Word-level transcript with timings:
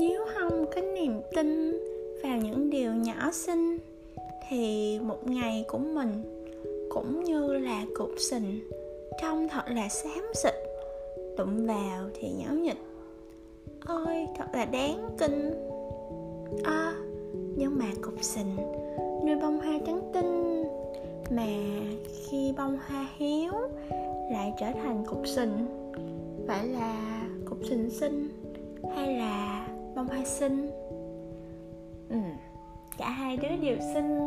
nếu 0.00 0.26
không? 0.34 0.66
Cái 0.70 0.84
niềm 0.84 1.20
tin 1.36 1.78
vào 2.22 2.36
những 2.36 2.70
điều 2.70 2.92
nhỏ 2.92 3.30
xinh 3.32 3.78
thì 4.48 4.98
một 5.02 5.26
ngày 5.26 5.64
của 5.68 5.78
mình 5.78 6.22
cũng 6.90 7.24
như 7.24 7.52
là 7.52 7.84
cục 7.96 8.10
sình 8.18 8.70
trông 9.22 9.48
thật 9.48 9.62
là 9.68 9.88
xám 9.88 10.24
xịt 10.34 10.54
đụng 11.38 11.66
vào 11.66 12.10
thì 12.14 12.28
nhão 12.30 12.54
nhịch. 12.54 12.76
Ôi 13.86 14.26
thật 14.36 14.44
là 14.52 14.64
đáng 14.64 15.10
kinh. 15.18 15.50
À, 16.64 16.94
nhưng 17.56 17.78
mà 17.78 17.86
cục 18.02 18.14
sình 18.22 18.56
nuôi 19.26 19.36
bông 19.42 19.60
hoa 19.60 19.78
trắng 19.86 20.10
tinh 20.14 20.64
mà 21.30 21.46
khi 22.28 22.52
bông 22.56 22.78
hoa 22.86 23.08
héo 23.18 23.52
lại 24.32 24.52
trở 24.60 24.66
thành 24.82 25.04
cục 25.06 25.26
sình 25.26 25.66
phải 26.46 26.66
là 26.66 27.22
cục 27.44 27.58
sình 27.68 27.90
xinh 27.90 28.28
xinh 30.30 30.70
ừ 32.08 32.16
cả 32.98 33.10
hai 33.10 33.36
đứa 33.36 33.56
đều 33.62 33.76
xinh 33.94 34.18